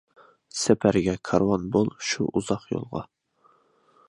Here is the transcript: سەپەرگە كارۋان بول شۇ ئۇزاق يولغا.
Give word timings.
سەپەرگە 0.61 1.15
كارۋان 1.29 1.69
بول 1.77 1.93
شۇ 2.11 2.31
ئۇزاق 2.35 2.67
يولغا. 2.73 3.05